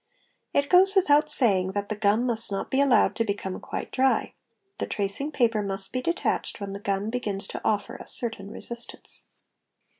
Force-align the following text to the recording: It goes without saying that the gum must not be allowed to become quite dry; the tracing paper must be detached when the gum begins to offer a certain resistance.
It 0.51 0.67
goes 0.67 0.95
without 0.95 1.29
saying 1.29 1.73
that 1.73 1.89
the 1.89 1.95
gum 1.95 2.25
must 2.25 2.51
not 2.51 2.71
be 2.71 2.81
allowed 2.81 3.15
to 3.17 3.23
become 3.23 3.59
quite 3.59 3.91
dry; 3.91 4.33
the 4.79 4.87
tracing 4.87 5.31
paper 5.31 5.61
must 5.61 5.91
be 5.91 6.01
detached 6.01 6.59
when 6.59 6.73
the 6.73 6.79
gum 6.79 7.11
begins 7.11 7.45
to 7.49 7.61
offer 7.63 7.97
a 7.97 8.07
certain 8.07 8.49
resistance. 8.49 9.27